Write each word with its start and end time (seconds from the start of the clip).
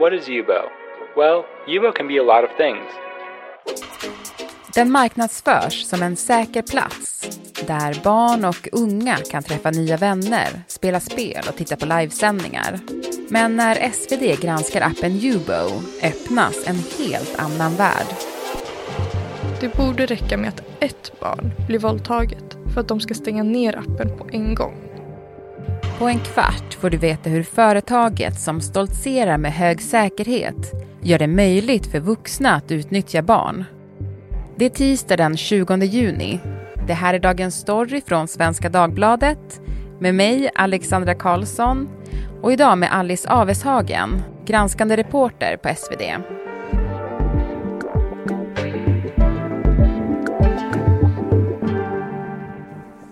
What 0.00 0.12
is 0.12 0.28
Yubo? 0.28 0.62
Well, 1.16 1.44
Yubo 1.66 1.92
can 1.92 2.08
be 2.08 2.18
a 2.18 2.22
lot 2.22 2.44
of 2.44 2.56
things. 2.56 2.84
Den 4.74 4.90
marknadsförs 4.90 5.84
som 5.84 6.02
en 6.02 6.16
säker 6.16 6.62
plats 6.62 7.28
där 7.66 8.04
barn 8.04 8.44
och 8.44 8.68
unga 8.72 9.16
kan 9.30 9.42
träffa 9.42 9.70
nya 9.70 9.96
vänner, 9.96 10.48
spela 10.66 11.00
spel 11.00 11.44
och 11.48 11.56
titta 11.56 11.76
på 11.76 11.86
livesändningar. 11.86 12.80
Men 13.28 13.56
när 13.56 13.90
SvD 13.90 14.42
granskar 14.42 14.80
appen 14.80 15.12
Yubo 15.12 15.82
öppnas 16.02 16.68
en 16.68 16.76
helt 16.98 17.38
annan 17.38 17.76
värld. 17.76 18.06
Det 19.60 19.76
borde 19.76 20.06
räcka 20.06 20.36
med 20.36 20.48
att 20.48 20.62
ett 20.80 21.20
barn 21.20 21.50
blir 21.66 21.78
våldtaget 21.78 22.56
för 22.74 22.80
att 22.80 22.88
de 22.88 23.00
ska 23.00 23.14
stänga 23.14 23.42
ner 23.42 23.78
appen 23.78 24.18
på 24.18 24.28
en 24.32 24.54
gång. 24.54 24.87
På 25.98 26.08
en 26.08 26.18
kvart 26.18 26.74
får 26.74 26.90
du 26.90 26.96
veta 26.96 27.30
hur 27.30 27.42
företaget 27.42 28.40
som 28.40 28.60
stoltserar 28.60 29.38
med 29.38 29.52
hög 29.52 29.82
säkerhet 29.82 30.72
gör 31.02 31.18
det 31.18 31.26
möjligt 31.26 31.86
för 31.86 32.00
vuxna 32.00 32.54
att 32.54 32.72
utnyttja 32.72 33.22
barn. 33.22 33.64
Det 34.56 34.64
är 34.64 34.70
tisdag 34.70 35.16
den 35.16 35.36
20 35.36 35.76
juni. 35.76 36.40
Det 36.86 36.94
här 36.94 37.14
är 37.14 37.18
dagens 37.18 37.54
story 37.54 38.00
från 38.06 38.28
Svenska 38.28 38.68
Dagbladet 38.68 39.60
med 40.00 40.14
mig, 40.14 40.50
Alexandra 40.54 41.14
Karlsson 41.14 41.88
och 42.42 42.52
idag 42.52 42.78
med 42.78 42.92
Alice 42.92 43.30
Aveshagen, 43.30 44.22
granskande 44.46 44.96
reporter 44.96 45.56
på 45.56 45.68
SvD. 45.76 46.02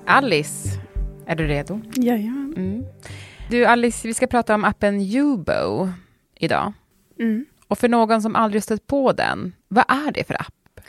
Alice, 0.07 0.81
är 1.27 1.37
du 1.37 1.47
redo? 1.47 1.81
Jajamän. 1.97 2.46
Du 3.51 3.65
Alice, 3.65 4.09
vi 4.09 4.15
ska 4.15 4.27
prata 4.27 4.55
om 4.55 4.65
appen 4.65 5.01
Yubo 5.01 5.89
idag. 6.35 6.73
Mm. 7.19 7.47
Och 7.69 7.79
för 7.79 7.89
någon 7.89 8.23
som 8.23 8.37
aldrig 8.37 8.63
stött 8.63 8.87
på 8.87 9.13
den, 9.13 9.55
vad 9.69 9.85
är 9.89 10.13
det 10.13 10.25
för 10.25 10.35
app? 10.35 10.81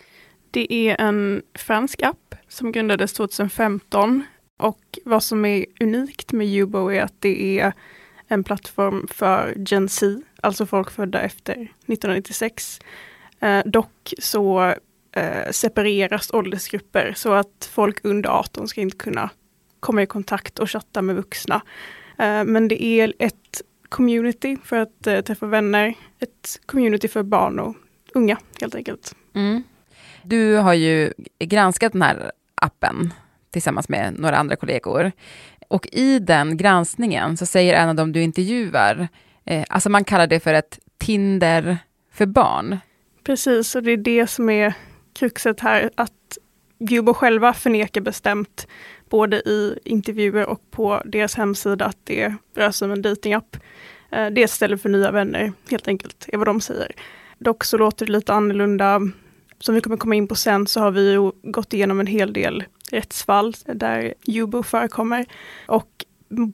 Det 0.51 0.73
är 0.73 1.01
en 1.01 1.41
fransk 1.53 2.01
app 2.01 2.35
som 2.47 2.71
grundades 2.71 3.13
2015 3.13 4.23
och 4.57 4.99
vad 5.05 5.23
som 5.23 5.45
är 5.45 5.65
unikt 5.79 6.31
med 6.31 6.47
Yubo 6.47 6.91
är 6.91 7.01
att 7.01 7.13
det 7.19 7.59
är 7.59 7.73
en 8.27 8.43
plattform 8.43 9.07
för 9.11 9.53
Gen 9.57 9.89
Z, 9.89 10.21
alltså 10.41 10.65
folk 10.65 10.91
födda 10.91 11.21
efter 11.21 11.53
1996. 11.53 12.79
Eh, 13.39 13.61
dock 13.65 14.13
så 14.19 14.73
eh, 15.11 15.51
separeras 15.51 16.33
åldersgrupper 16.33 17.13
så 17.15 17.33
att 17.33 17.69
folk 17.71 17.99
under 18.03 18.29
18 18.29 18.67
ska 18.67 18.81
inte 18.81 18.97
kunna 18.97 19.29
komma 19.79 20.01
i 20.01 20.05
kontakt 20.05 20.59
och 20.59 20.71
chatta 20.71 21.01
med 21.01 21.15
vuxna. 21.15 21.61
Eh, 22.17 22.43
men 22.43 22.67
det 22.67 22.83
är 22.83 23.13
ett 23.19 23.61
community 23.89 24.57
för 24.63 24.77
att 24.77 25.07
eh, 25.07 25.21
träffa 25.21 25.45
vänner, 25.45 25.93
ett 26.19 26.59
community 26.65 27.07
för 27.07 27.23
barn 27.23 27.59
och 27.59 27.75
unga 28.13 28.37
helt 28.61 28.75
enkelt. 28.75 29.15
Mm. 29.35 29.63
Du 30.23 30.55
har 30.55 30.73
ju 30.73 31.13
granskat 31.39 31.91
den 31.91 32.01
här 32.01 32.31
appen 32.55 33.13
tillsammans 33.51 33.89
med 33.89 34.19
några 34.19 34.37
andra 34.37 34.55
kollegor. 34.55 35.11
Och 35.67 35.87
i 35.91 36.19
den 36.19 36.57
granskningen 36.57 37.37
så 37.37 37.45
säger 37.45 37.73
en 37.73 37.89
av 37.89 37.95
dem 37.95 38.11
du 38.11 38.21
intervjuar, 38.21 39.07
eh, 39.45 39.65
alltså 39.69 39.89
man 39.89 40.03
kallar 40.03 40.27
det 40.27 40.39
för 40.39 40.53
ett 40.53 40.79
Tinder 40.97 41.77
för 42.11 42.25
barn. 42.25 42.77
Precis, 43.23 43.75
och 43.75 43.83
det 43.83 43.91
är 43.91 43.97
det 43.97 44.27
som 44.27 44.49
är 44.49 44.73
kruxet 45.13 45.59
här, 45.59 45.89
att 45.95 46.37
Gubo 46.79 47.13
själva 47.13 47.53
förnekar 47.53 48.01
bestämt, 48.01 48.67
både 49.09 49.37
i 49.37 49.79
intervjuer 49.83 50.45
och 50.45 50.71
på 50.71 51.01
deras 51.05 51.35
hemsida, 51.35 51.85
att 51.85 51.97
det 52.03 52.33
rör 52.55 52.71
sig 52.71 52.85
om 52.85 52.91
en 52.91 53.01
datingapp. 53.01 53.57
Eh, 54.11 54.27
det 54.27 54.41
är 54.41 54.45
ett 54.45 54.51
ställe 54.51 54.77
för 54.77 54.89
nya 54.89 55.11
vänner, 55.11 55.53
helt 55.69 55.87
enkelt, 55.87 56.25
är 56.27 56.37
vad 56.37 56.47
de 56.47 56.61
säger. 56.61 56.91
Dock 57.39 57.63
så 57.63 57.77
låter 57.77 58.05
det 58.05 58.11
lite 58.11 58.33
annorlunda. 58.33 59.01
Som 59.59 59.75
vi 59.75 59.81
kommer 59.81 59.97
komma 59.97 60.15
in 60.15 60.27
på 60.27 60.35
sen 60.35 60.67
så 60.67 60.79
har 60.79 60.91
vi 60.91 61.11
ju 61.11 61.31
gått 61.43 61.73
igenom 61.73 61.99
en 61.99 62.07
hel 62.07 62.33
del 62.33 62.63
rättsfall 62.91 63.53
där 63.65 64.13
Jubo 64.23 64.63
förekommer. 64.63 65.25
Och 65.67 66.05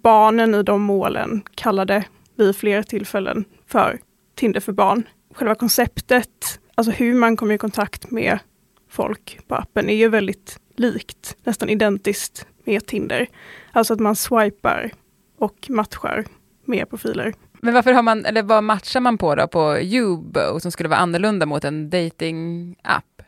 barnen 0.02 0.56
i 0.56 0.64
de 0.64 0.82
målen 0.82 1.42
kallade 1.56 2.06
vid 2.36 2.56
flera 2.56 2.84
tillfällen 2.84 3.46
för 3.68 4.00
Tinder 4.36 4.60
för 4.60 4.72
barn. 4.72 5.04
Själva 5.34 5.56
konceptet, 5.56 6.60
alltså 6.76 6.92
hur 6.92 7.14
man 7.14 7.38
kommer 7.38 7.56
i 7.56 7.58
kontakt 7.58 8.12
med 8.12 8.40
folk 8.90 9.40
på 9.48 9.56
appen 9.56 9.90
är 9.90 9.96
ju 9.96 10.10
väldigt 10.10 10.60
likt, 10.76 11.38
nästan 11.44 11.70
identiskt 11.70 12.46
med 12.64 12.86
Tinder. 12.86 13.28
Alltså 13.72 13.94
att 13.94 14.00
man 14.00 14.16
swipar 14.16 14.92
och 15.38 15.70
matchar 15.70 16.26
med 16.66 16.90
profiler. 16.90 17.34
Men 17.62 17.74
varför 17.74 17.94
har 17.94 18.02
man, 18.02 18.26
eller 18.26 18.44
vad 18.44 18.64
matchar 18.64 19.00
man 19.00 19.18
på 19.18 19.36
då 19.36 19.48
på 19.48 19.80
Yubo 19.80 20.60
som 20.60 20.72
skulle 20.72 20.90
vara 20.90 21.00
annorlunda 21.00 21.46
mot 21.46 21.64
en 21.64 21.90
dating-app? 21.90 23.22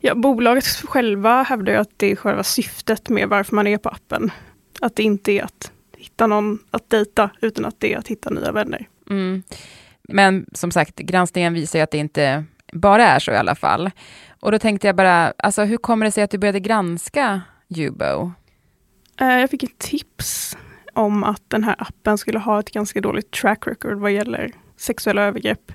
Ja, 0.00 0.14
bolaget 0.14 0.64
själva 0.64 1.42
hävdar 1.42 1.72
ju 1.72 1.78
att 1.78 1.92
det 1.96 2.12
är 2.12 2.16
själva 2.16 2.42
syftet 2.42 3.08
med 3.08 3.28
varför 3.28 3.54
man 3.54 3.66
är 3.66 3.78
på 3.78 3.88
appen. 3.88 4.30
Att 4.80 4.96
det 4.96 5.02
inte 5.02 5.32
är 5.32 5.44
att 5.44 5.72
hitta 5.96 6.26
någon 6.26 6.58
att 6.70 6.90
dejta, 6.90 7.30
utan 7.40 7.64
att 7.64 7.80
det 7.80 7.92
är 7.94 7.98
att 7.98 8.08
hitta 8.08 8.30
nya 8.30 8.52
vänner. 8.52 8.88
Mm. 9.10 9.42
Men 10.02 10.46
som 10.52 10.70
sagt, 10.70 10.98
granskningen 10.98 11.54
visar 11.54 11.78
ju 11.78 11.82
att 11.82 11.90
det 11.90 11.98
inte 11.98 12.44
bara 12.72 13.08
är 13.08 13.18
så 13.18 13.30
i 13.30 13.36
alla 13.36 13.54
fall. 13.54 13.90
Och 14.40 14.52
då 14.52 14.58
tänkte 14.58 14.86
jag 14.86 14.96
bara, 14.96 15.32
alltså 15.38 15.62
hur 15.64 15.76
kommer 15.76 16.06
det 16.06 16.12
sig 16.12 16.22
att 16.22 16.30
du 16.30 16.38
började 16.38 16.60
granska 16.60 17.40
Yubo? 17.68 18.32
Eh, 19.20 19.38
jag 19.40 19.50
fick 19.50 19.62
ett 19.62 19.78
tips 19.78 20.56
om 20.92 21.24
att 21.24 21.42
den 21.48 21.64
här 21.64 21.76
appen 21.78 22.18
skulle 22.18 22.38
ha 22.38 22.60
ett 22.60 22.70
ganska 22.70 23.00
dåligt 23.00 23.30
track 23.30 23.66
record 23.66 23.98
vad 23.98 24.12
gäller 24.12 24.52
sexuella 24.76 25.22
övergrepp. 25.22 25.72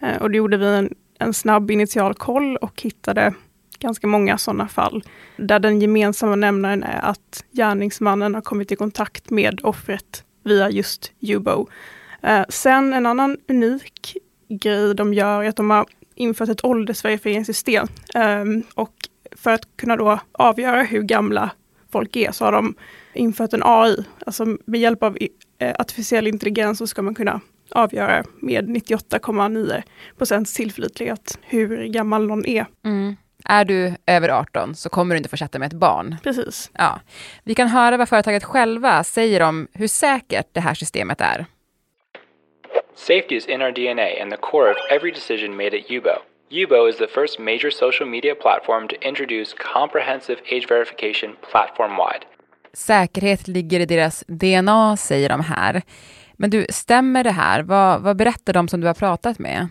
Eh, 0.00 0.16
och 0.16 0.30
då 0.30 0.36
gjorde 0.36 0.56
vi 0.56 0.66
en, 0.66 0.94
en 1.18 1.34
snabb 1.34 1.70
initial 1.70 2.14
koll 2.14 2.56
och 2.56 2.82
hittade 2.82 3.34
ganska 3.78 4.06
många 4.06 4.38
sådana 4.38 4.68
fall 4.68 5.04
där 5.36 5.58
den 5.58 5.80
gemensamma 5.80 6.36
nämnaren 6.36 6.82
är 6.82 7.00
att 7.00 7.44
gärningsmannen 7.52 8.34
har 8.34 8.42
kommit 8.42 8.72
i 8.72 8.76
kontakt 8.76 9.30
med 9.30 9.60
offret 9.62 10.24
via 10.44 10.70
just 10.70 11.12
Yubo. 11.20 11.66
Eh, 12.22 12.44
Sen 12.48 12.92
en 12.92 13.06
annan 13.06 13.36
unik 13.48 14.16
grej 14.48 14.94
de 14.94 15.14
gör 15.14 15.42
är 15.42 15.48
att 15.48 15.56
de 15.56 15.70
har 15.70 15.86
infört 16.16 16.48
ett 16.48 16.64
åldersverifieringssystem. 16.64 17.86
Ehm, 18.14 18.62
Och 18.74 18.92
för 19.36 19.50
att 19.50 19.76
kunna 19.76 19.96
då 19.96 20.20
avgöra 20.32 20.82
hur 20.82 21.02
gamla 21.02 21.50
folk 21.92 22.16
är 22.16 22.32
så 22.32 22.44
har 22.44 22.52
de 22.52 22.74
infört 23.14 23.52
en 23.52 23.62
AI. 23.64 24.04
Alltså 24.26 24.56
med 24.66 24.80
hjälp 24.80 25.02
av 25.02 25.18
eh, 25.58 25.74
artificiell 25.78 26.26
intelligens 26.26 26.78
så 26.78 26.86
ska 26.86 27.02
man 27.02 27.14
kunna 27.14 27.40
avgöra 27.70 28.24
med 28.40 28.68
98,9 28.68 29.82
procents 30.18 30.54
tillförlitlighet 30.54 31.38
hur 31.42 31.84
gammal 31.86 32.26
någon 32.26 32.46
är. 32.46 32.66
Mm. 32.84 33.16
Är 33.44 33.64
du 33.64 33.94
över 34.06 34.28
18 34.28 34.74
så 34.74 34.88
kommer 34.88 35.14
du 35.14 35.16
inte 35.16 35.28
få 35.28 35.36
chatta 35.36 35.58
med 35.58 35.66
ett 35.66 35.78
barn. 35.78 36.16
Precis. 36.22 36.70
Ja. 36.72 37.00
Vi 37.44 37.54
kan 37.54 37.68
höra 37.68 37.96
vad 37.96 38.08
företaget 38.08 38.44
själva 38.44 39.04
säger 39.04 39.42
om 39.42 39.68
hur 39.72 39.88
säkert 39.88 40.46
det 40.52 40.60
här 40.60 40.74
systemet 40.74 41.20
är. 41.20 41.46
Safety 42.94 43.36
is 43.36 43.46
in 43.46 43.62
our 43.62 43.72
DNA 43.72 44.22
and 44.22 44.32
the 44.32 44.36
core 44.36 44.70
of 44.70 44.76
every 44.90 45.12
decision 45.12 45.56
made 45.56 45.76
at 45.76 45.88
Yubo. 45.88 46.18
Yubo 46.50 46.88
is 46.88 46.96
the 46.96 47.06
first 47.06 47.38
major 47.38 47.70
social 47.70 48.08
media 48.08 48.34
platform 48.34 48.88
to 48.88 49.08
introduce 49.08 49.54
comprehensive 49.74 50.38
age 50.52 50.66
verification 50.68 51.36
platform 51.50 51.90
wide. 51.90 52.24
Säkerhet 52.72 53.48
ligger 53.48 53.80
i 53.80 53.86
deras 53.86 54.24
DNA, 54.28 54.96
säger 54.96 55.28
de 55.28 55.40
här. 55.40 55.82
Men 56.32 56.50
du, 56.50 56.66
stämmer 56.70 57.24
det 57.24 57.30
här? 57.30 57.62
Vad, 57.62 58.02
vad 58.02 58.16
berättar 58.16 58.52
de 58.52 58.68
som 58.68 58.80
du 58.80 58.86
har 58.86 58.94
pratat 58.94 59.38
med? 59.38 59.68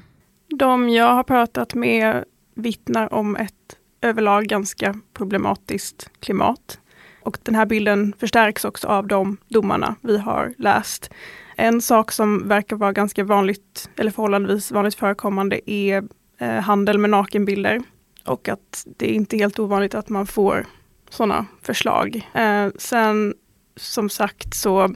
De 0.48 0.90
jag 0.90 1.14
har 1.14 1.24
pratat 1.24 1.74
med 1.74 2.24
vittnar 2.56 3.14
om 3.14 3.36
ett 3.36 3.78
överlag 4.02 4.46
ganska 4.46 4.96
problematiskt 5.14 6.10
klimat. 6.20 6.80
Och 7.22 7.38
den 7.44 7.56
här 7.56 7.66
bilden 7.66 8.14
förstärks 8.20 8.66
också 8.66 8.88
av 8.88 9.08
de 9.08 9.38
domarna 9.48 9.96
vi 10.02 10.18
har 10.18 10.54
läst. 10.58 11.12
En 11.58 11.82
sak 11.82 12.12
som 12.12 12.48
verkar 12.48 12.76
vara 12.76 12.92
ganska 12.92 13.24
vanligt, 13.24 13.90
eller 13.98 14.12
förhållandevis 14.12 14.72
vanligt 14.72 14.96
förekommande, 14.96 15.72
är 15.72 16.04
eh, 16.38 16.50
handel 16.50 16.98
med 16.98 17.10
nakenbilder. 17.10 17.82
Och 18.26 18.50
att 18.50 18.86
det 18.98 19.12
är 19.12 19.14
inte 19.14 19.38
helt 19.38 19.60
ovanligt 19.60 19.96
att 19.96 20.10
man 20.10 20.28
får 20.28 20.66
sådana 21.10 21.46
förslag. 21.62 22.30
Eh, 22.34 22.68
sen 22.78 23.34
som 23.76 24.10
sagt 24.10 24.56
så 24.56 24.96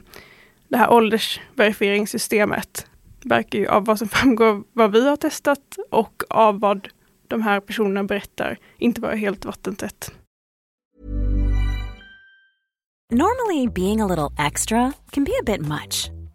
det 0.68 0.76
här 0.76 0.92
åldersverifieringssystemet 0.92 2.86
verkar 3.24 3.58
ju 3.58 3.66
av 3.66 3.84
vad 3.84 3.98
som 3.98 4.08
framgår 4.18 4.62
vad 4.72 4.92
vi 4.92 5.08
har 5.08 5.16
testat 5.16 5.76
och 5.90 6.22
av 6.28 6.60
vad 6.60 6.88
de 7.28 7.42
här 7.42 7.60
personerna 7.60 8.04
berättar 8.04 8.58
inte 8.78 9.00
vara 9.00 9.14
helt 9.14 9.44
vattentätt. 9.44 10.12
Normally, 13.12 13.66
being 13.66 14.00
a 14.00 14.06
little 14.06 14.46
extra 14.46 14.92
can 15.10 15.24
be 15.24 15.32
a 15.32 15.42
bit 15.46 15.60
much, 15.60 16.10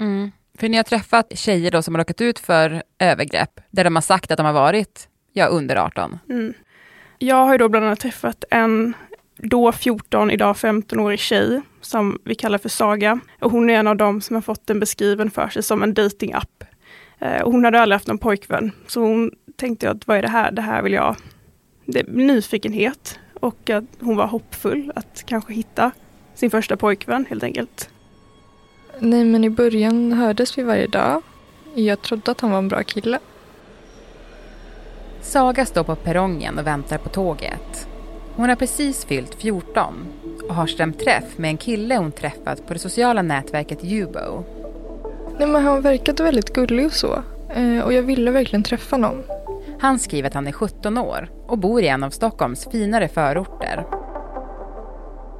Mm. 0.00 0.32
För 0.58 0.68
ni 0.68 0.76
har 0.76 0.84
träffat 0.84 1.38
tjejer 1.38 1.70
då 1.70 1.82
som 1.82 1.94
har 1.94 1.98
råkat 2.00 2.20
ut 2.20 2.38
för 2.38 2.82
övergrepp, 2.98 3.60
där 3.70 3.84
de 3.84 3.94
har 3.94 4.02
sagt 4.02 4.30
att 4.30 4.36
de 4.36 4.46
har 4.46 4.52
varit 4.52 5.08
ja, 5.32 5.46
under 5.46 5.76
18. 5.76 6.18
Mm. 6.28 6.54
Jag 7.18 7.36
har 7.36 7.52
ju 7.52 7.58
då 7.58 7.68
bland 7.68 7.86
annat 7.86 8.00
träffat 8.00 8.44
en 8.50 8.94
då 9.36 9.72
14, 9.72 10.30
idag 10.30 10.56
15-årig 10.56 11.18
tjej 11.18 11.60
som 11.80 12.18
vi 12.24 12.34
kallar 12.34 12.58
för 12.58 12.68
Saga. 12.68 13.20
Och 13.40 13.50
hon 13.50 13.70
är 13.70 13.74
en 13.74 13.86
av 13.86 13.96
dem 13.96 14.20
som 14.20 14.36
har 14.36 14.42
fått 14.42 14.66
den 14.66 14.80
beskriven 14.80 15.30
för 15.30 15.48
sig 15.48 15.62
som 15.62 15.82
en 15.82 15.94
datingapp. 15.94 16.64
Eh, 17.18 17.44
hon 17.44 17.64
hade 17.64 17.80
aldrig 17.80 17.94
haft 17.94 18.06
någon 18.06 18.18
pojkvän, 18.18 18.72
så 18.86 19.00
hon 19.00 19.30
tänkte 19.56 19.90
att 19.90 20.06
vad 20.06 20.16
är 20.16 20.22
det 20.22 20.28
här? 20.28 20.52
Det 20.52 20.62
här 20.62 20.82
vill 20.82 20.92
jag... 20.92 21.16
Det 21.84 22.00
är 22.00 22.06
nyfikenhet 22.06 23.18
och 23.34 23.70
att 23.70 23.84
hon 24.00 24.16
var 24.16 24.26
hoppfull 24.26 24.92
att 24.94 25.22
kanske 25.26 25.52
hitta 25.52 25.90
sin 26.34 26.50
första 26.50 26.76
pojkvän 26.76 27.26
helt 27.28 27.42
enkelt. 27.42 27.90
Nej, 29.02 29.24
men 29.24 29.44
i 29.44 29.50
början 29.50 30.12
hördes 30.12 30.58
vi 30.58 30.62
varje 30.62 30.86
dag. 30.86 31.22
Jag 31.74 32.02
trodde 32.02 32.30
att 32.30 32.40
han 32.40 32.50
var 32.50 32.58
en 32.58 32.68
bra 32.68 32.82
kille. 32.82 33.18
Saga 35.20 35.66
står 35.66 35.84
på 35.84 35.94
perrongen 35.94 36.58
och 36.58 36.66
väntar 36.66 36.98
på 36.98 37.08
tåget. 37.08 37.88
Hon 38.36 38.48
har 38.48 38.56
precis 38.56 39.04
fyllt 39.04 39.34
14 39.34 39.94
och 40.48 40.54
har 40.54 40.66
stämt 40.66 40.98
träff 40.98 41.38
med 41.38 41.50
en 41.50 41.56
kille 41.56 41.96
hon 41.96 42.12
träffat 42.12 42.66
på 42.66 42.72
det 42.72 42.78
sociala 42.78 43.22
nätverket 43.22 43.84
Ubo. 43.84 44.44
Nej, 45.38 45.48
men 45.48 45.64
han 45.64 45.80
verkade 45.80 46.22
väldigt 46.22 46.52
gullig 46.52 46.86
och 46.86 46.92
så. 46.92 47.22
Eh, 47.54 47.80
och 47.80 47.92
jag 47.92 48.02
ville 48.02 48.30
verkligen 48.30 48.62
träffa 48.62 48.96
någon. 48.96 49.22
Han 49.80 49.98
skriver 49.98 50.28
att 50.28 50.34
han 50.34 50.46
är 50.46 50.52
17 50.52 50.98
år 50.98 51.30
och 51.46 51.58
bor 51.58 51.82
i 51.82 51.88
en 51.88 52.04
av 52.04 52.10
Stockholms 52.10 52.68
finare 52.72 53.08
förorter. 53.08 53.86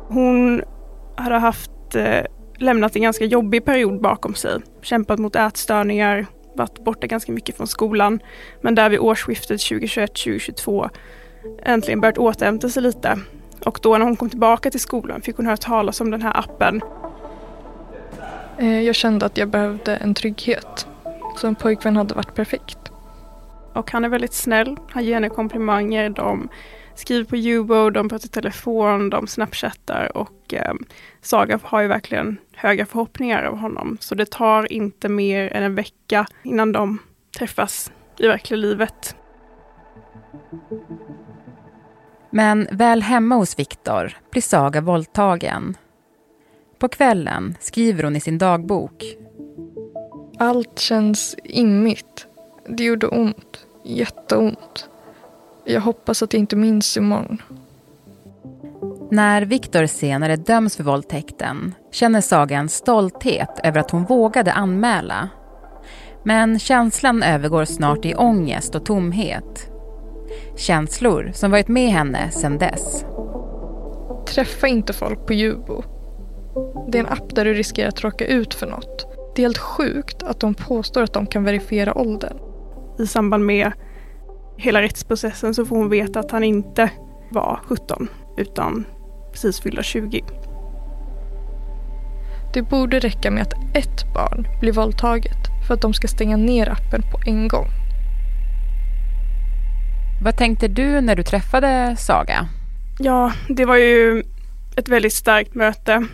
Hon 0.09 0.63
hade 1.17 1.39
haft 1.39 1.95
eh, 1.95 2.25
lämnat 2.61 2.97
en 2.97 3.03
ganska 3.03 3.25
jobbig 3.25 3.65
period 3.65 4.01
bakom 4.01 4.35
sig. 4.35 4.61
Kämpat 4.83 5.19
mot 5.19 5.37
ätstörningar, 5.37 6.27
varit 6.55 6.85
borta 6.85 7.07
ganska 7.07 7.33
mycket 7.33 7.57
från 7.57 7.67
skolan. 7.67 8.21
Men 8.61 8.75
där 8.75 8.91
vid 8.91 8.99
årsskiftet 8.99 9.61
2021-2022 9.61 10.91
äntligen 11.63 12.01
börjat 12.01 12.19
återhämta 12.19 12.69
sig 12.69 12.83
lite. 12.83 13.19
Och 13.65 13.79
då 13.83 13.99
när 13.99 14.05
hon 14.05 14.17
kom 14.17 14.31
tillbaka 14.31 14.71
till 14.71 14.81
skolan 14.81 15.23
fick 15.23 15.37
hon 15.37 15.47
höra 15.47 15.57
talas 15.57 16.01
om 16.01 16.11
den 16.11 16.23
här 16.23 16.39
appen. 16.39 16.81
Eh, 18.59 18.81
jag 18.81 18.95
kände 18.95 19.27
att 19.27 19.37
jag 19.37 19.49
behövde 19.49 19.97
en 19.97 20.15
trygghet. 20.15 20.87
Så 21.37 21.47
en 21.47 21.55
pojkvän 21.55 21.97
hade 21.97 22.15
varit 22.15 22.35
perfekt. 22.35 22.79
Och 23.73 23.91
han 23.91 24.05
är 24.05 24.09
väldigt 24.09 24.35
snäll. 24.35 24.77
Han 24.91 25.05
ger 25.05 25.15
henne 25.15 25.29
komplimanger. 25.29 26.11
De 26.11 26.49
skriver 27.01 27.25
på 27.25 27.37
Ubo, 27.37 27.91
de 27.91 28.09
pratar 28.09 28.27
i 28.27 28.29
telefon, 28.29 29.11
de 29.11 29.27
snapchattar 29.27 30.17
och 30.17 30.55
eh, 30.55 30.75
Saga 31.21 31.61
har 31.63 31.81
ju 31.81 31.89
verkligen 31.89 32.37
höga 32.55 32.87
förhoppningar 32.87 33.43
av 33.45 33.59
honom. 33.59 33.99
Så 34.01 34.15
det 34.15 34.31
tar 34.31 34.73
inte 34.73 35.09
mer 35.09 35.53
än 35.53 35.63
en 35.63 35.75
vecka 35.75 36.27
innan 36.43 36.73
de 36.73 36.99
träffas 37.39 37.93
i 38.19 38.27
verkliga 38.27 38.57
livet. 38.57 39.17
Men 42.31 42.69
väl 42.71 43.03
hemma 43.03 43.35
hos 43.35 43.59
Viktor 43.59 44.19
blir 44.31 44.43
Saga 44.43 44.81
våldtagen. 44.81 45.77
På 46.79 46.89
kvällen 46.89 47.57
skriver 47.61 48.05
hon 48.05 48.17
i 48.17 48.21
sin 48.21 48.39
dagbok. 48.39 49.05
Allt 50.39 50.79
känns 50.79 51.37
immigt. 51.45 52.27
Det 52.69 52.85
gjorde 52.85 53.07
ont. 53.07 53.67
Jätteont. 53.85 54.91
Jag 55.71 55.81
hoppas 55.81 56.23
att 56.23 56.33
jag 56.33 56.41
inte 56.41 56.57
minns 56.57 56.97
imorgon. 56.97 57.43
När 59.11 59.43
Viktor 59.43 59.87
senare 59.87 60.37
döms 60.37 60.77
för 60.77 60.85
våldtäkten 60.85 61.75
känner 61.91 62.21
Saga 62.21 62.59
en 62.59 62.69
stolthet 62.69 63.61
över 63.65 63.81
att 63.81 63.91
hon 63.91 64.05
vågade 64.05 64.53
anmäla. 64.53 65.29
Men 66.25 66.59
känslan 66.59 67.23
övergår 67.23 67.65
snart 67.65 68.05
i 68.05 68.15
ångest 68.15 68.75
och 68.75 68.85
tomhet. 68.85 69.71
Känslor 70.57 71.31
som 71.35 71.51
varit 71.51 71.69
med 71.69 71.93
henne 71.93 72.31
sedan 72.31 72.59
dess. 72.59 73.05
Träffa 74.27 74.69
inte 74.69 74.93
folk 74.93 75.27
på 75.27 75.33
Jubo. 75.33 75.83
Det 76.89 76.99
är 76.99 77.05
en 77.05 77.13
app 77.13 77.35
där 77.35 77.45
du 77.45 77.55
riskerar 77.55 77.89
att 77.89 78.05
råka 78.05 78.27
ut 78.27 78.55
för 78.55 78.67
något. 78.67 79.07
Det 79.37 79.43
är 79.43 79.45
helt 79.45 79.59
sjukt 79.59 80.23
att 80.23 80.41
de 80.41 80.55
påstår 80.55 81.03
att 81.03 81.13
de 81.13 81.27
kan 81.27 81.45
verifiera 81.45 81.99
åldern. 81.99 82.39
I 82.99 83.07
samband 83.07 83.47
med 83.47 83.73
hela 84.61 84.83
rättsprocessen 84.83 85.55
så 85.55 85.67
får 85.67 85.77
hon 85.77 85.89
veta 85.89 86.21
att 86.21 86.31
han 86.31 86.45
inte 86.45 86.91
var 87.31 87.61
17 87.65 88.09
utan 88.37 88.85
precis 89.33 89.61
fyllda 89.61 89.83
20. 89.83 90.25
Det 92.55 92.63
borde 92.63 92.99
räcka 92.99 93.31
med 93.31 93.43
att 93.43 93.77
ett 93.77 94.15
barn 94.15 94.47
blir 94.61 94.73
våldtaget 94.73 95.67
för 95.67 95.75
att 95.75 95.83
de 95.83 95.95
ska 95.95 96.09
stänga 96.09 96.37
ner 96.37 96.69
appen 96.69 97.03
på 97.03 97.21
en 97.27 97.49
gång. 97.49 97.67
Vad 100.25 100.37
tänkte 100.37 100.69
du 100.69 101.01
när 101.01 101.17
du 101.17 101.23
träffade 101.23 101.97
Saga? 101.99 102.49
Ja, 102.99 103.33
det 103.49 103.65
var 103.65 103.77
ju 103.77 104.23
ett 104.77 104.89
väldigt 104.89 105.13
starkt 105.13 105.55
möte 105.55 106.07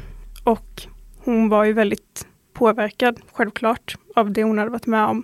och 0.44 0.82
hon 1.24 1.48
var 1.48 1.64
ju 1.64 1.72
väldigt 1.72 2.26
påverkad, 2.54 3.20
självklart, 3.32 3.96
av 4.16 4.32
det 4.32 4.42
hon 4.42 4.58
hade 4.58 4.70
varit 4.70 4.86
med 4.86 5.06
om. 5.06 5.22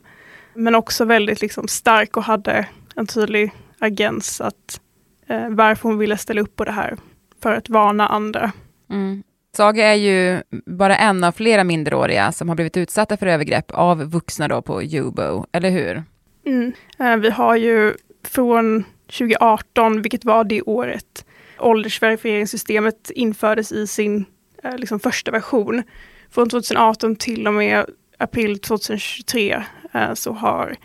Men 0.55 0.75
också 0.75 1.05
väldigt 1.05 1.41
liksom 1.41 1.69
stark 1.69 2.17
och 2.17 2.23
hade 2.23 2.67
en 2.97 3.07
tydlig 3.07 3.53
agens 3.79 4.41
att 4.41 4.81
eh, 5.27 5.49
varför 5.49 5.89
hon 5.89 5.99
ville 5.99 6.17
ställa 6.17 6.41
upp 6.41 6.57
på 6.57 6.65
det 6.65 6.73
här, 6.73 6.97
för 7.43 7.53
att 7.53 7.69
varna 7.69 8.09
andra. 8.09 8.53
Mm. 8.91 9.23
Saga 9.57 9.85
är 9.85 9.95
ju 9.95 10.43
bara 10.67 10.97
en 10.97 11.25
av 11.25 11.33
flera 11.33 11.65
minderåriga 11.65 12.33
som 12.33 12.49
har 12.49 12.57
blivit 12.57 12.77
utsatta 12.77 13.17
för 13.17 13.27
övergrepp 13.27 13.71
av 13.71 14.11
vuxna 14.11 14.49
då 14.49 14.63
på 14.63 14.83
Jubo, 14.83 15.47
eller 15.53 15.71
hur? 15.71 16.05
Mm. 16.47 16.73
Eh, 16.99 17.17
vi 17.17 17.31
har 17.31 17.57
ju 17.57 17.95
från 18.25 18.85
2018, 19.07 20.03
vilket 20.03 20.25
var 20.25 20.45
det 20.45 20.63
året, 20.63 21.25
åldersverifieringssystemet 21.59 23.11
infördes 23.11 23.73
i 23.73 23.87
sin 23.87 24.25
eh, 24.63 24.77
liksom 24.77 25.01
första 25.01 25.31
version. 25.31 25.83
Från 26.31 26.49
2018 26.49 27.17
till 27.17 27.47
och 27.47 27.55
med 27.55 27.87
april 28.19 28.59
2023 28.59 29.63
eh, 29.93 30.15
så 30.15 30.33
har 30.33 30.77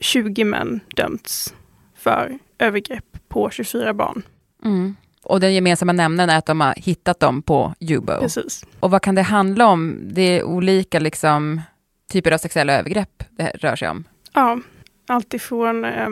20 0.00 0.44
män 0.44 0.80
dömts 0.96 1.54
för 1.94 2.38
övergrepp 2.58 3.28
på 3.28 3.50
24 3.50 3.94
barn. 3.94 4.22
Mm. 4.64 4.96
Och 5.22 5.40
den 5.40 5.54
gemensamma 5.54 5.92
nämnaren 5.92 6.30
är 6.30 6.38
att 6.38 6.46
de 6.46 6.60
har 6.60 6.74
hittat 6.76 7.20
dem 7.20 7.42
på 7.42 7.74
Jubo. 7.80 8.20
Precis. 8.20 8.64
Och 8.80 8.90
vad 8.90 9.02
kan 9.02 9.14
det 9.14 9.22
handla 9.22 9.66
om? 9.66 9.98
Det 10.02 10.22
är 10.22 10.42
olika 10.42 10.98
liksom, 10.98 11.60
typer 12.12 12.32
av 12.32 12.38
sexuella 12.38 12.72
övergrepp 12.72 13.24
det 13.30 13.52
rör 13.54 13.76
sig 13.76 13.88
om. 13.88 14.04
Ja, 14.32 14.60
alltifrån 15.06 15.84
eh, 15.84 16.08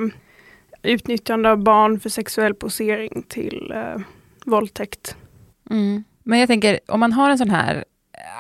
utnyttjande 0.83 1.51
av 1.51 1.63
barn 1.63 2.01
för 2.01 2.09
sexuell 2.09 2.55
posering 2.55 3.25
till 3.29 3.73
eh, 3.75 4.01
våldtäkt. 4.45 5.17
Mm. 5.71 6.05
Men 6.23 6.39
jag 6.39 6.49
tänker, 6.49 6.81
om 6.89 7.01
man 7.01 7.13
har 7.13 7.31
en 7.31 7.39
sån 7.39 7.51
här 7.51 7.85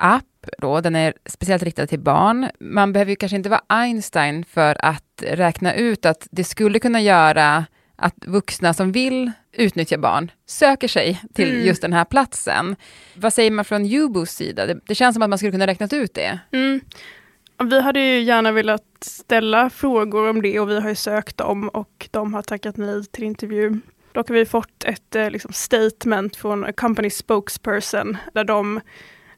app, 0.00 0.24
då, 0.58 0.80
den 0.80 0.96
är 0.96 1.14
speciellt 1.26 1.62
riktad 1.62 1.86
till 1.86 2.00
barn. 2.00 2.48
Man 2.60 2.92
behöver 2.92 3.10
ju 3.10 3.16
kanske 3.16 3.36
inte 3.36 3.48
vara 3.48 3.62
Einstein 3.66 4.44
för 4.44 4.84
att 4.84 5.22
räkna 5.22 5.74
ut 5.74 6.06
att 6.06 6.28
det 6.30 6.44
skulle 6.44 6.78
kunna 6.78 7.00
göra 7.00 7.64
att 7.96 8.26
vuxna 8.26 8.74
som 8.74 8.92
vill 8.92 9.32
utnyttja 9.52 9.98
barn 9.98 10.30
söker 10.46 10.88
sig 10.88 11.20
till 11.34 11.50
mm. 11.50 11.66
just 11.66 11.82
den 11.82 11.92
här 11.92 12.04
platsen. 12.04 12.76
Vad 13.14 13.32
säger 13.32 13.50
man 13.50 13.64
från 13.64 13.92
Ubos 13.92 14.30
sida? 14.30 14.66
Det, 14.66 14.80
det, 14.86 14.94
känns 14.94 15.14
som 15.14 15.22
att 15.22 15.30
man 15.30 15.38
skulle 15.38 15.52
kunna 15.52 15.66
räkna 15.66 15.88
ut 15.92 16.14
det. 16.14 16.38
Mm. 16.52 16.80
Vi 17.64 17.80
hade 17.80 18.00
ju 18.00 18.20
gärna 18.20 18.52
velat 18.52 18.84
ställa 19.00 19.70
frågor 19.70 20.28
om 20.28 20.42
det 20.42 20.60
och 20.60 20.70
vi 20.70 20.80
har 20.80 20.88
ju 20.88 20.94
sökt 20.94 21.36
dem 21.36 21.68
och 21.68 22.08
de 22.10 22.34
har 22.34 22.42
tackat 22.42 22.76
nej 22.76 23.04
till 23.06 23.24
intervju. 23.24 23.80
Dock 24.12 24.28
har 24.28 24.34
vi 24.34 24.46
fått 24.46 24.84
ett 24.84 25.16
eh, 25.16 25.30
liksom, 25.30 25.52
statement 25.52 26.36
från 26.36 26.64
a 26.64 26.72
company 26.72 27.10
spokesperson 27.10 28.16
där 28.32 28.44
de, 28.44 28.80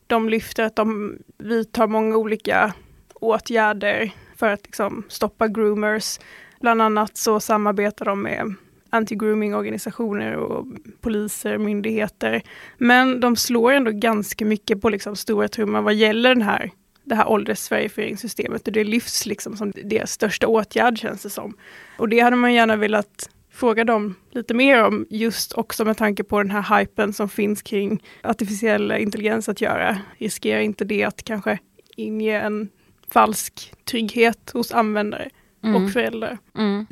de 0.06 0.28
lyfter 0.28 0.64
att 0.64 0.76
de 0.76 1.18
vidtar 1.38 1.86
många 1.86 2.16
olika 2.16 2.74
åtgärder 3.14 4.10
för 4.36 4.52
att 4.52 4.66
liksom, 4.66 5.04
stoppa 5.08 5.48
groomers. 5.48 6.18
Bland 6.60 6.82
annat 6.82 7.16
så 7.16 7.40
samarbetar 7.40 8.04
de 8.04 8.22
med 8.22 8.54
anti-grooming 8.90 9.54
organisationer 9.54 10.36
och 10.36 10.66
poliser, 11.00 11.58
myndigheter. 11.58 12.42
Men 12.78 13.20
de 13.20 13.36
slår 13.36 13.72
ändå 13.72 13.90
ganska 13.90 14.44
mycket 14.44 14.80
på 14.80 14.90
liksom 14.90 15.16
stora 15.16 15.48
trumman 15.48 15.84
vad 15.84 15.94
gäller 15.94 16.28
den 16.28 16.42
här 16.42 16.70
det 17.04 17.14
här 17.14 17.28
åldersverifieringssystemet 17.28 18.66
och 18.66 18.72
det 18.72 18.84
lyfts 18.84 19.26
liksom 19.26 19.56
som 19.56 19.72
deras 19.84 20.12
största 20.12 20.46
åtgärd 20.46 20.98
känns 20.98 21.22
det 21.22 21.30
som. 21.30 21.56
Och 21.98 22.08
det 22.08 22.20
hade 22.20 22.36
man 22.36 22.54
gärna 22.54 22.76
velat 22.76 23.28
fråga 23.56 23.84
dem 23.84 24.14
lite 24.30 24.54
mer 24.54 24.84
om, 24.84 25.06
just 25.10 25.52
också 25.52 25.84
med 25.84 25.96
tanke 25.96 26.24
på 26.24 26.42
den 26.42 26.50
här 26.50 26.78
hypen 26.78 27.12
som 27.12 27.28
finns 27.28 27.62
kring 27.62 28.02
artificiell 28.22 28.92
intelligens 28.92 29.48
att 29.48 29.60
göra. 29.60 29.98
Riskerar 30.18 30.60
inte 30.60 30.84
det 30.84 31.04
att 31.04 31.22
kanske 31.22 31.58
inge 31.96 32.40
en 32.40 32.68
falsk 33.10 33.74
trygghet 33.84 34.50
hos 34.52 34.72
användare? 34.72 35.28
Mm. 35.64 35.84
och 35.84 35.92
föräldrar. 35.92 36.38
Mm. 36.58 36.86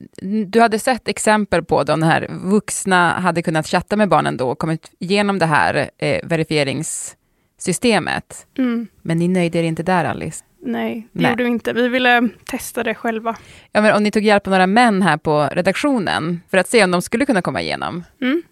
Du 0.50 0.60
hade 0.60 0.78
sett 0.78 1.08
exempel 1.08 1.64
på 1.64 1.84
de 1.84 2.02
här 2.02 2.30
vuxna 2.44 3.12
hade 3.12 3.42
kunnat 3.42 3.66
chatta 3.66 3.96
med 3.96 4.08
barnen 4.08 4.36
då 4.36 4.50
och 4.50 4.58
kommit 4.58 4.90
igenom 4.98 5.38
det 5.38 5.46
här 5.46 5.90
eh, 5.98 6.20
verifieringssystemet. 6.24 8.46
Mm. 8.58 8.86
Men 9.02 9.18
ni 9.18 9.28
nöjde 9.28 9.58
er 9.58 9.62
inte 9.62 9.82
där, 9.82 10.04
Alice? 10.04 10.44
Nej, 10.66 11.08
det 11.12 11.20
Nej. 11.22 11.30
gjorde 11.30 11.44
vi 11.44 11.50
inte. 11.50 11.72
Vi 11.72 11.88
ville 11.88 12.28
testa 12.44 12.82
det 12.82 12.94
själva. 12.94 13.36
Ja, 13.72 13.80
men, 13.80 13.94
och 13.94 14.02
ni 14.02 14.10
tog 14.10 14.22
hjälp 14.22 14.46
av 14.46 14.50
några 14.50 14.66
män 14.66 15.02
här 15.02 15.16
på 15.16 15.48
redaktionen 15.52 16.40
för 16.50 16.58
att 16.58 16.68
se 16.68 16.84
om 16.84 16.90
de 16.90 17.02
skulle 17.02 17.26
kunna 17.26 17.42
komma 17.42 17.62
igenom. 17.62 18.04
Mm. 18.20 18.42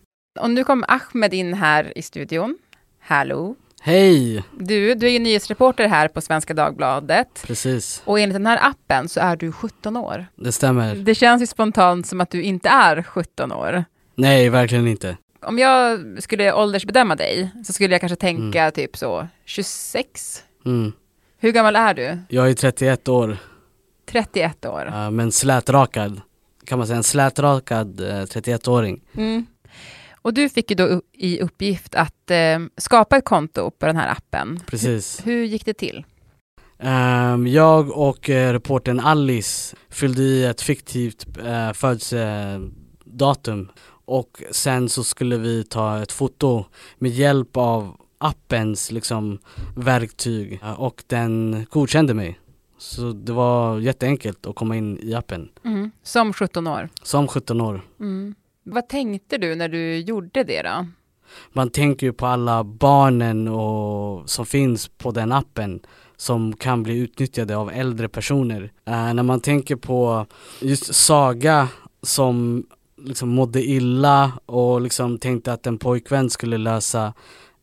Och 0.41 0.51
nu 0.51 0.65
kom 0.65 0.85
Ahmed 0.89 1.35
in 1.35 1.55
här 1.55 1.99
i 1.99 2.03
studion. 2.03 2.59
Hallå! 3.01 3.55
Hej! 3.83 4.45
Du, 4.59 4.95
du 4.95 5.07
är 5.07 5.11
ju 5.11 5.19
nyhetsreporter 5.19 5.89
här 5.89 6.09
på 6.09 6.21
Svenska 6.21 6.55
Dagbladet. 6.55 7.43
Precis, 7.47 8.03
Och 8.05 8.21
enligt 8.21 8.35
den 8.35 8.47
här 8.47 8.59
appen 8.63 9.09
så 9.09 9.21
är 9.21 9.37
du 9.37 9.53
17 9.53 9.97
år. 9.97 10.27
det 10.37 10.53
stämmer. 10.53 10.95
Det 10.95 11.15
känns 11.15 11.43
ju 11.43 11.47
spontant 11.47 12.07
som 12.07 12.21
att 12.21 12.31
du 12.31 12.43
inte 12.43 12.69
är 12.69 13.03
17 13.03 13.53
år. 13.53 13.85
Nej, 14.15 14.49
verkligen 14.49 14.87
inte. 14.89 15.17
Om 15.43 15.59
jag 15.59 16.01
skulle 16.23 16.53
åldersbedöma 16.53 17.17
dig 17.17 17.51
så 17.65 17.73
skulle 17.73 17.95
jag 17.95 18.01
kanske 18.01 18.17
tänka 18.17 18.71
typ 18.71 18.97
så 18.97 19.29
26. 19.45 20.43
Mm. 20.67 20.93
Hur 21.43 21.53
gammal 21.53 21.77
är 21.77 21.95
du? 21.95 22.19
Jag 22.29 22.51
är 22.51 22.55
31 22.55 23.09
år, 23.09 23.37
31 24.07 24.65
år. 24.65 24.87
eh, 24.87 25.11
men 25.11 25.33
slätrakad. 25.33 26.21
Kan 26.65 26.79
man 26.79 26.87
säga 26.87 26.97
en 26.97 27.03
slätrakad 27.03 28.01
eh, 28.01 28.05
31-åring. 28.07 29.01
Mm. 29.17 29.47
Och 30.23 30.35
du 30.35 30.49
fick 30.49 30.71
ju 30.71 30.77
då 30.77 31.03
i 31.13 31.41
uppgift 31.41 31.95
att 31.95 32.31
eh, 32.31 32.59
skapa 32.77 33.17
ett 33.17 33.25
konto 33.25 33.71
på 33.71 33.87
den 33.87 33.97
här 33.97 34.11
appen. 34.11 34.61
Precis. 34.67 35.21
Hur 35.25 35.45
gick 35.45 35.65
det 35.65 35.75
till? 35.75 36.05
Ehm, 36.79 37.47
jag 37.47 37.99
och 37.99 38.29
uh, 38.29 38.35
reportern 38.35 39.01
Alice 39.01 39.77
fyllde 39.91 40.23
i 40.23 40.45
ett 40.45 40.61
fiktivt 40.61 41.27
uh, 41.39 41.73
födelsedatum 41.73 43.69
och 44.05 44.43
sen 44.51 44.89
så 44.89 45.05
skulle 45.05 45.37
vi 45.37 45.65
ta 45.65 46.03
ett 46.03 46.13
foto 46.13 46.65
med 46.99 47.11
hjälp 47.11 47.57
av 47.57 47.97
appens 48.23 48.91
liksom 48.93 49.39
verktyg 49.77 50.61
eh, 50.63 50.81
och 50.81 51.03
den 51.07 51.67
godkände 51.71 52.15
mig. 52.15 52.39
Så 52.79 53.13
det 53.13 53.33
var 53.33 53.79
jätteenkelt 53.79 54.47
att 54.47 54.55
komma 54.55 54.77
in 54.77 54.99
i 55.03 55.15
appen 55.15 55.49
Mm. 55.65 55.91
Som 56.03 56.33
17 56.33 56.67
år. 56.67 56.89
som 57.03 57.29
17 57.29 57.61
år. 57.61 57.83
Mm. 58.01 58.35
Vad 58.65 58.89
tänkte 58.89 59.39
du 59.39 59.55
när 59.55 59.69
du 59.69 59.97
gjorde 59.97 60.45
det 60.45 60.63
då? 60.63 60.87
Man 61.53 61.71
tänker 61.71 62.07
ju 62.07 62.13
på 62.13 62.27
alla 62.27 62.65
barnen 62.65 63.49
och, 63.49 64.31
som 64.31 64.47
finns 64.47 64.89
på 64.89 65.11
den 65.11 65.33
appen 65.33 65.81
som 66.17 66.57
kan 66.57 66.83
bli 66.83 66.99
utnyttjade 66.99 67.57
av 67.57 67.71
äldre 67.71 68.09
personer. 68.09 68.73
Eh, 68.85 69.15
när 69.15 69.23
man 69.23 69.41
tänker 69.41 69.77
på 69.77 70.27
just 70.61 70.95
Saga 70.95 71.69
som 72.03 72.67
liksom 72.97 73.29
mådde 73.29 73.63
illa 73.65 74.33
och 74.47 74.81
liksom 74.81 75.19
tänkte 75.19 75.53
att 75.53 75.67
en 75.67 75.79
pojkvän 75.79 76.31
skulle 76.31 76.59
lösa 76.59 77.15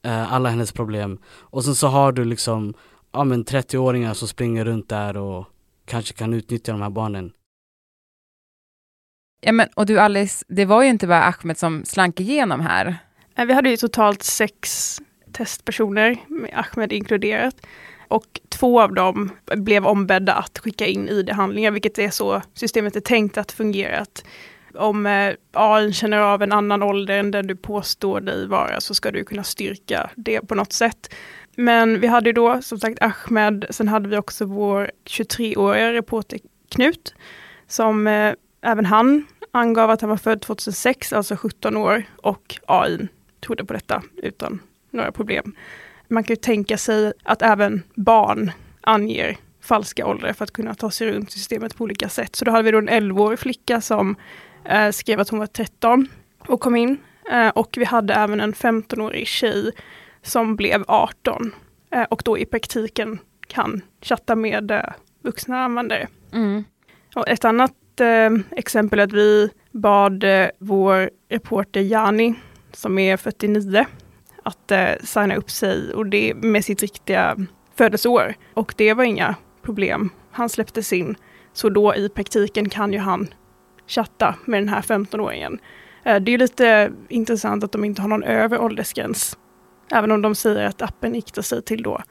eh, 0.03 0.34
alla 0.34 0.50
hennes 0.50 0.72
problem. 0.72 1.20
Och 1.27 1.65
sen 1.65 1.75
så 1.75 1.88
har 1.88 2.12
du 2.12 2.25
liksom 2.25 2.74
ja, 3.12 3.24
men 3.24 3.46
30-åringar 3.46 4.13
som 4.13 4.27
springer 4.27 4.65
runt 4.65 4.89
där 4.89 5.18
och 5.18 5.46
kanske 5.86 6.13
kan 6.13 6.34
utnyttja 6.34 6.72
de 6.72 6.82
här 6.82 6.89
barnen. 6.89 7.32
Ja, 9.41 9.51
men, 9.51 9.68
och 9.75 9.86
du 9.86 10.00
Alice, 10.00 10.46
det 10.48 10.65
var 10.65 10.84
ju 10.84 10.89
inte 10.89 11.08
bara 11.08 11.24
Ahmed 11.24 11.58
som 11.58 11.86
slank 11.86 12.20
igenom 12.20 12.60
här. 12.60 12.98
Eh, 13.36 13.46
Vi 13.46 13.53
hade 13.53 13.70
ju 13.70 13.77
totalt 13.77 14.24
sex 14.24 14.98
testpersoner, 15.32 16.18
med 16.27 16.51
Ahmed 16.53 16.94
inkluderat. 16.94 17.56
Och 18.08 18.39
två 18.50 18.82
av 18.82 18.94
dem 18.94 19.29
blev 19.46 19.88
ombedda 19.88 20.34
att 20.34 20.60
skicka 20.60 20.86
in 20.86 21.10
ID-handlingar, 21.10 21.72
vilket 21.72 22.00
är 22.00 22.10
så 22.10 22.41
systemet 22.53 22.96
är 22.96 23.00
tänkt 23.00 23.38
att 23.38 23.51
fungera. 23.51 24.00
Att 24.00 24.25
om 24.74 25.06
eh, 25.06 25.34
AI 25.54 25.94
känner 25.94 26.18
av 26.18 26.44
en 26.44 26.52
annan 26.52 26.84
ålder 26.84 27.20
än 27.20 27.32
den 27.32 27.48
du 27.48 27.56
påstår 27.56 28.22
dig 28.22 28.48
vara 28.48 28.82
så 28.82 28.94
ska 28.94 29.12
du 29.12 29.24
kunna 29.24 29.44
styrka 29.44 30.10
det 30.16 30.42
på 30.42 30.56
något 30.56 30.74
sätt. 30.74 31.14
Men 31.56 32.00
vi 32.00 32.08
hade 32.08 32.30
ju 32.30 32.34
då 32.34 32.62
som 32.62 32.80
sagt 32.80 33.02
Ahmed, 33.02 33.66
sen 33.70 33.88
hade 33.88 34.10
vi 34.10 34.18
också 34.18 34.46
vår 34.46 34.92
23-åriga 35.06 35.94
reporter 35.94 36.40
Knut, 36.70 37.14
som 37.68 38.08
eh, 38.08 38.34
även 38.62 38.86
han 38.86 39.26
angav 39.52 39.90
att 39.90 40.02
han 40.02 40.10
var 40.10 40.18
född 40.18 40.42
2006, 40.42 41.14
alltså 41.14 41.36
17 41.36 41.78
år, 41.78 42.04
och 42.18 42.60
AI 42.68 43.08
trodde 43.40 43.66
på 43.66 43.74
detta 43.74 44.04
utan 44.16 44.60
några 44.92 45.12
problem. 45.12 45.56
Man 46.08 46.24
kan 46.24 46.34
ju 46.34 46.42
tänka 46.42 46.78
sig 46.78 47.14
att 47.24 47.42
även 47.42 47.84
barn 47.96 48.52
anger 48.82 49.38
falska 49.62 50.06
åldrar 50.06 50.34
för 50.34 50.44
att 50.44 50.52
kunna 50.52 50.76
ta 50.76 50.92
sig 50.92 51.12
runt 51.12 51.32
systemet 51.32 51.78
på 51.78 51.84
olika 51.84 52.10
sätt. 52.10 52.36
Så 52.36 52.46
då 52.46 52.52
hade 52.52 52.64
vi 52.64 52.72
då 52.72 52.78
en 52.78 52.90
11-årig 52.90 53.40
flicka 53.40 53.82
som 53.82 54.16
eh, 54.66 54.92
skrev 54.92 55.20
att 55.20 55.30
hon 55.30 55.39
var 55.39 55.48
13 55.48 56.08
och 56.48 56.60
kom 56.60 56.75
in. 56.75 56.98
Eh, 57.32 57.50
och 57.50 57.75
vi 57.78 57.86
hade 57.86 58.13
även 58.13 58.42
en 58.42 58.54
15-årig 58.54 59.28
tjej 59.28 59.72
som 60.22 60.56
blev 60.56 60.84
18 60.88 61.51
eh, 61.92 62.04
och 62.04 62.22
då 62.25 62.38
i 62.38 62.46
praktiken 62.46 63.20
kan 63.48 63.82
chatta 64.01 64.36
med 64.36 64.72
eh, 64.72 64.84
vuxna 65.24 65.63
användare. 65.63 66.08
Mm. 66.34 66.63
Och 67.16 67.30
ett 67.30 67.46
annat 67.46 68.00
eh, 68.00 68.30
exempel 68.51 69.00
är 69.00 69.04
att 69.04 69.13
vi 69.13 69.50
bad 69.72 70.24
eh, 70.24 70.48
vår 70.60 71.10
reporter 71.30 71.82
Jani, 71.82 72.34
som 72.72 73.00
är 73.00 73.18
49, 73.18 73.86
att 74.44 74.72
eh, 74.72 74.89
signa 75.04 75.36
upp 75.36 75.51
sig 75.51 75.94
och 75.94 76.06
det 76.06 76.34
med 76.34 76.66
sitt 76.66 76.82
riktiga 76.82 77.38
födelseår. 77.75 78.36
Och 78.54 78.74
det 78.78 78.94
var 78.94 79.04
inga 79.04 79.36
problem. 79.62 80.10
Han 80.32 80.50
släpptes 80.50 80.94
in. 80.94 81.16
Så 81.54 81.70
då 81.70 81.96
i 81.96 82.10
praktiken 82.10 82.70
kan 82.70 82.94
ju 82.94 83.00
han 83.00 83.28
chatta 83.89 84.36
med 84.46 84.62
den 84.62 84.69
här 84.69 84.81
15-åringen. 84.81 85.60
Eh, 86.03 86.19
det 86.19 86.31
är 86.34 86.38
lite 86.38 86.91
intressant 87.10 87.63
att 87.63 87.72
de 87.72 87.86
inte 87.86 88.01
har 88.01 88.10
någon 88.10 88.24
övre 88.24 88.60
åldersgräns. 88.60 89.38
Även 89.91 90.12
om 90.12 90.22
de 90.22 90.36
säger 90.36 90.65
att 90.65 90.81
appen 90.81 91.13
riktar 91.13 91.41
sig 91.41 91.62
till 91.62 91.84
då 91.84 92.01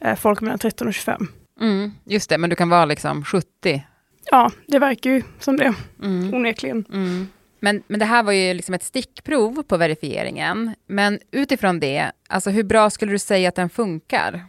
eh, 0.00 0.16
folk 0.16 0.40
mellan 0.40 0.58
13 0.58 0.88
och 0.88 0.94
25. 0.94 1.26
Mm. 1.60 1.92
Just 2.04 2.30
det, 2.30 2.38
men 2.38 2.50
du 2.50 2.56
kan 2.56 2.68
vara 2.68 2.84
liksom 2.84 3.24
70. 3.24 3.86
Ja, 4.30 4.50
det 4.66 4.78
verkar 4.78 5.10
ju 5.10 5.22
som 5.38 5.56
det, 5.56 5.74
Mm. 6.02 6.34
onekligen. 6.34 6.84
Mm. 6.92 7.26
Men, 7.60 7.82
men 7.86 8.00
det 8.00 8.06
här 8.06 8.22
var 8.22 8.32
ju 8.32 8.54
liksom 8.54 8.74
ett 8.74 8.82
stickprov 8.82 9.62
på 9.62 9.76
verifieringen. 9.76 10.74
Men 10.86 11.18
utifrån 11.30 11.80
det, 11.80 12.10
alltså 12.28 12.50
hur 12.50 12.62
bra 12.64 12.90
skulle 12.90 13.12
du 13.12 13.18
säga 13.18 13.48
att 13.48 13.54
den 13.54 13.70
funkar? 13.70 14.44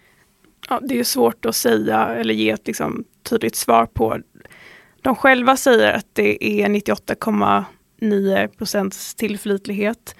Ja, 0.69 0.79
det 0.83 0.93
är 0.93 0.97
ju 0.97 1.03
svårt 1.03 1.45
att 1.45 1.55
säga 1.55 2.05
eller 2.07 2.33
ge 2.33 2.49
ett 2.49 2.67
liksom, 2.67 3.03
tydligt 3.29 3.55
svar 3.55 3.85
på. 3.85 4.17
De 5.01 5.15
själva 5.15 5.57
säger 5.57 5.93
att 5.93 6.07
det 6.13 6.61
är 6.61 6.69
98,9 6.69 8.47
procents 8.47 9.15
tillförlitlighet. 9.15 10.15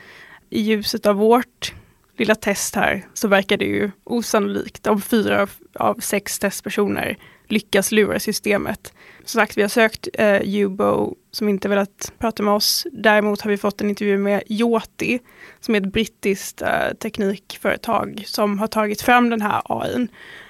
I 0.50 0.62
ljuset 0.62 1.06
av 1.06 1.16
vårt 1.16 1.74
lilla 2.18 2.36
test 2.36 2.76
här 2.76 3.06
så 3.14 3.28
verkar 3.28 3.58
det 3.58 3.66
ju 3.66 3.92
osannolikt 4.04 4.88
om 4.88 5.02
fyra 5.02 5.48
av, 5.74 6.00
sex 6.00 6.40
testpersoner 6.40 7.18
lyckas 7.48 7.92
lura 7.92 8.20
systemet. 8.20 8.94
Som 9.26 9.42
sagt, 9.42 9.58
vi 9.58 9.62
har 9.62 9.70
sökt 9.70 10.08
eh, 10.14 10.42
Ubo 10.44 11.16
som 11.32 11.50
inte 11.50 11.70
velat 11.70 12.14
prata 12.20 12.44
med 12.44 12.54
oss. 12.54 12.88
Däremot 12.92 13.42
har 13.42 13.52
vi 13.52 13.58
fått 13.58 13.82
en 13.82 13.90
intervju 13.90 14.18
med 14.18 14.44
Joti 14.48 15.20
som 15.60 15.76
är 15.76 15.82
ett 15.82 15.94
brittiskt 15.94 16.62
eh, 16.62 16.94
teknikföretag 17.02 18.24
som 18.28 18.60
har 18.60 18.68
tagit 18.68 19.02
fram 19.02 19.30
den 19.30 19.42
här 19.42 19.62
AI. 19.66 20.08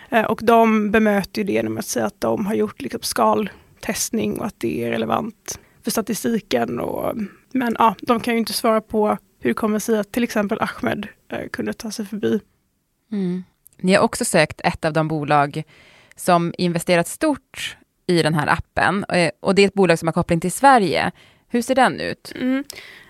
Eh, 0.09 0.25
och 0.25 0.39
de 0.43 0.91
bemöter 0.91 1.41
ju 1.41 1.43
det 1.43 1.53
genom 1.53 1.77
att 1.77 1.85
säga 1.85 2.05
att 2.05 2.21
de 2.21 2.45
har 2.45 2.53
gjort 2.53 2.81
liksom, 2.81 3.01
skaltestning 3.81 4.39
och 4.39 4.45
att 4.45 4.59
det 4.59 4.83
är 4.83 4.89
relevant 4.89 5.59
för 5.83 5.91
statistiken. 5.91 6.79
Och, 6.79 7.15
men 7.53 7.75
ja, 7.79 7.95
de 8.01 8.19
kan 8.19 8.33
ju 8.33 8.39
inte 8.39 8.53
svara 8.53 8.81
på 8.81 9.17
hur 9.39 9.49
det 9.49 9.53
kommer 9.53 9.79
sig 9.79 9.99
att 9.99 10.11
till 10.11 10.23
exempel 10.23 10.57
Ahmed 10.61 11.07
eh, 11.31 11.49
kunde 11.51 11.73
ta 11.73 11.91
sig 11.91 12.05
förbi. 12.05 12.39
Mm. 13.11 13.43
Ni 13.81 13.93
har 13.93 14.03
också 14.03 14.25
sökt 14.25 14.61
ett 14.63 14.85
av 14.85 14.93
de 14.93 15.07
bolag 15.07 15.63
som 16.15 16.53
investerat 16.57 17.07
stort 17.07 17.77
i 18.07 18.21
den 18.23 18.33
här 18.33 18.47
appen. 18.47 19.05
Eh, 19.09 19.31
Och 19.39 19.55
det 19.55 19.61
är 19.61 19.67
ett 19.67 19.73
bolag 19.73 19.99
som 19.99 20.07
har 20.07 20.13
koppling 20.13 20.39
till 20.39 20.51
Sverige. 20.51 21.11
Hur 21.47 21.61
ser 21.61 21.75
den 21.75 21.99
ut? 21.99 22.31
Mm. 22.35 22.63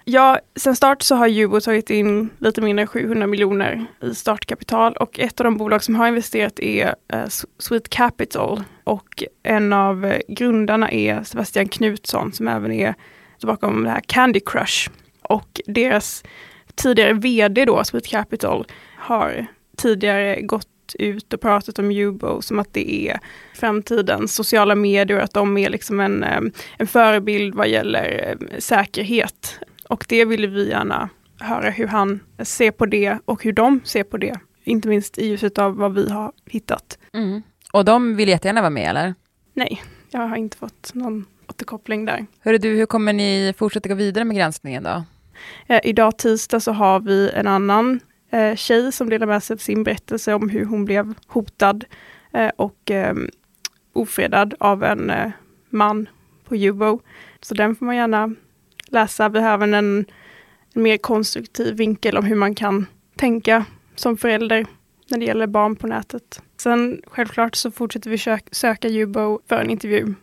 Ja, 0.06 0.40
sen 0.56 0.76
start 0.76 1.02
så 1.02 1.16
har 1.16 1.28
Jubo 1.28 1.60
tagit 1.60 1.90
in 1.90 2.30
lite 2.38 2.62
mindre 2.62 2.82
än 2.82 2.88
700 2.88 3.28
miljoner 3.28 3.86
i 4.02 4.16
startkapital 4.16 4.94
och 4.94 5.20
ett 5.20 5.40
av 5.40 5.44
de 5.44 5.58
bolag 5.58 5.84
som 5.84 5.96
har 5.96 6.08
investerat 6.08 6.60
är 6.60 6.96
eh, 7.14 7.26
Sweet 7.58 7.90
Capital 7.90 8.64
och 8.84 9.24
en 9.44 9.74
av 9.74 10.06
eh, 10.06 10.22
grundarna 10.28 10.92
är 10.92 11.24
Sebastian 11.24 11.68
Knutsson 11.68 12.34
som 12.34 12.48
även 12.48 12.72
är 12.72 12.96
bakom 13.42 13.84
det 13.84 13.90
här 13.90 14.02
Candy 14.08 14.40
Crush. 14.40 14.90
Och 15.22 15.62
deras 15.66 16.24
tidigare 16.76 17.14
vd 17.14 17.66
då, 17.66 17.84
Sweet 17.84 18.08
Capital, 18.08 18.66
har 18.98 19.46
tidigare 19.78 20.42
gått 20.42 20.68
ut 21.00 21.34
och 21.34 21.42
pratat 21.42 21.80
om 21.80 21.92
Jubo 21.92 22.42
som 22.42 22.60
att 22.60 22.74
det 22.74 23.10
är 23.10 23.20
framtidens 23.56 24.36
sociala 24.36 24.76
medier 24.76 25.18
och 25.18 25.24
att 25.24 25.34
de 25.34 25.58
är 25.58 25.70
liksom 25.70 26.00
en, 26.00 26.24
eh, 26.24 26.42
en 26.78 26.88
förebild 26.88 27.56
vad 27.56 27.70
gäller 27.70 28.28
eh, 28.30 28.60
säkerhet. 28.60 29.60
Och 29.92 30.06
det 30.08 30.26
ville 30.26 30.48
vi 30.48 30.70
gärna 30.70 31.10
höra 31.40 31.70
hur 31.70 31.88
han 31.88 32.20
ser 32.40 32.72
på 32.72 32.86
det 32.86 33.18
och 33.26 33.44
hur 33.44 33.54
de 33.54 33.82
ser 33.84 34.04
på 34.04 34.18
det. 34.18 34.40
Inte 34.64 34.88
minst 34.88 35.18
i 35.18 35.28
ljuset 35.28 35.58
av 35.58 35.76
vad 35.76 35.94
vi 35.94 36.10
har 36.10 36.32
hittat. 36.46 36.98
Mm. 37.14 37.42
Och 37.74 37.86
de 37.86 38.16
vill 38.16 38.30
jättegärna 38.30 38.62
vara 38.62 38.70
med 38.70 38.90
eller? 38.90 39.16
Nej, 39.54 39.82
jag 40.12 40.20
har 40.28 40.36
inte 40.36 40.58
fått 40.58 40.92
någon 40.94 41.26
återkoppling 41.50 42.06
där. 42.06 42.26
Hörru 42.40 42.58
du, 42.58 42.76
hur 42.76 42.86
kommer 42.86 43.14
ni 43.14 43.54
fortsätta 43.58 43.90
gå 43.90 43.96
vidare 43.96 44.26
med 44.26 44.38
granskningen 44.38 44.84
då? 44.84 45.04
Eh, 45.68 45.80
idag 45.84 46.18
tisdag 46.18 46.60
så 46.60 46.72
har 46.72 47.00
vi 47.00 47.30
en 47.30 47.48
annan 47.48 48.00
eh, 48.30 48.56
tjej 48.56 48.92
som 48.92 49.10
delar 49.10 49.28
med 49.28 49.44
sig 49.44 49.54
av 49.54 49.58
sin 49.58 49.84
berättelse 49.84 50.34
om 50.34 50.50
hur 50.50 50.66
hon 50.66 50.86
blev 50.86 51.14
hotad 51.28 51.86
eh, 52.34 52.52
och 52.56 52.92
eh, 52.92 53.16
ofredad 53.94 54.54
av 54.60 54.84
en 54.84 55.10
eh, 55.10 55.32
man 55.70 56.10
på 56.46 56.56
Jubo. 56.56 57.00
Så 57.42 57.54
den 57.54 57.76
får 57.76 57.86
man 57.86 57.96
gärna 57.96 58.36
läsa. 58.92 59.30
Vi 59.30 59.40
även 59.40 59.74
en, 59.74 60.06
en 60.74 60.84
mer 60.84 60.98
konstruktiv 60.98 61.76
vinkel 61.76 62.18
om 62.18 62.26
hur 62.26 62.36
man 62.36 62.56
kan 62.56 62.86
tänka 63.16 63.66
som 63.96 64.18
förälder 64.18 64.66
när 65.08 65.18
det 65.18 65.26
gäller 65.26 65.48
barn 65.48 65.76
på 65.76 65.88
nätet. 65.88 66.42
Sen 66.58 67.02
självklart 67.08 67.56
så 67.56 67.72
fortsätter 67.72 68.10
vi 68.10 68.18
sök 68.18 68.48
söka 68.52 68.88
Jubo 68.88 69.40
för 69.50 69.56
en 69.56 69.70
intervju. 69.70 70.14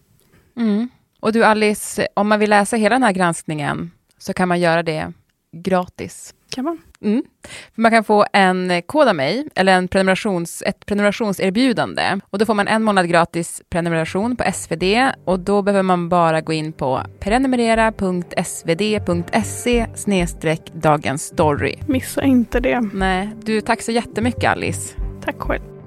Mm. 0.56 0.88
Och 1.20 1.32
du 1.32 1.44
Alice, 1.44 2.08
om 2.14 2.28
man 2.28 2.40
vill 2.40 2.50
läsa 2.50 2.76
hela 2.76 2.94
den 2.94 3.02
här 3.02 3.12
granskningen 3.12 3.90
så 4.18 4.32
kan 4.32 4.48
man 4.48 4.60
göra 4.60 4.82
det 4.82 5.12
gratis. 5.52 6.34
Kan 6.50 6.64
man? 6.64 6.78
Mm. 7.02 7.22
Man 7.74 7.90
kan 7.90 8.04
få 8.04 8.26
en 8.32 8.82
kod 8.86 9.08
av 9.08 9.14
mig, 9.14 9.48
eller 9.54 9.72
en 9.72 9.88
prenumerations, 9.88 10.62
ett 10.66 10.86
prenumerationserbjudande. 10.86 12.20
Och 12.30 12.38
då 12.38 12.46
får 12.46 12.54
man 12.54 12.68
en 12.68 12.82
månad 12.82 13.08
gratis 13.08 13.62
prenumeration 13.70 14.36
på 14.36 14.44
SvD 14.52 14.82
och 15.24 15.40
då 15.40 15.62
behöver 15.62 15.82
man 15.82 16.08
bara 16.08 16.40
gå 16.40 16.52
in 16.52 16.72
på 16.72 17.02
prenumerera.svd.se 17.20 19.86
dagens 20.72 21.22
story. 21.22 21.74
Missa 21.86 22.22
inte 22.22 22.60
det. 22.60 22.80
Nej, 22.92 23.30
du, 23.44 23.60
tack 23.60 23.82
så 23.82 23.92
jättemycket 23.92 24.44
Alice. 24.44 24.94
Tack 25.24 25.36
själv. 25.38 25.77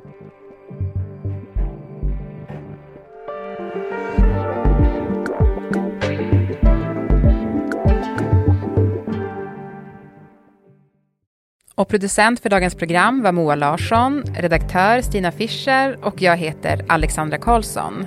Och 11.75 11.88
producent 11.88 12.40
för 12.40 12.50
dagens 12.50 12.75
program 12.75 13.22
var 13.22 13.32
Moa 13.32 13.56
Larsson, 13.56 14.24
redaktör 14.38 15.01
Stina 15.01 15.32
Fischer 15.32 15.98
och 16.01 16.22
jag 16.22 16.38
heter 16.38 16.86
Alexandra 16.88 17.38
Karlsson. 17.38 18.06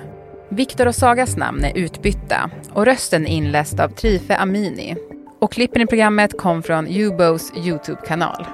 Viktor 0.49 0.87
och 0.87 0.95
Sagas 0.95 1.37
namn 1.37 1.63
är 1.63 1.77
utbytta 1.77 2.49
och 2.73 2.85
rösten 2.85 3.27
är 3.27 3.31
inläst 3.31 3.79
av 3.79 3.89
Trife 3.89 4.35
Amini. 4.35 4.95
Och 5.39 5.51
klippen 5.51 5.81
i 5.81 5.87
programmet 5.87 6.37
kom 6.37 6.63
från 6.63 6.87
Ubos 6.87 7.53
YouTube-kanal. 7.57 8.45